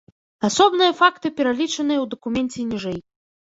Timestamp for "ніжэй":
2.73-2.99